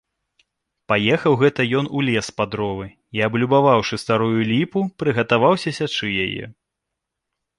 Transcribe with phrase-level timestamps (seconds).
[0.91, 6.45] Паехаў гэта ён у лес па дровы і, аблюбаваўшы старую ліпу, прыгатаваўся сячы яе.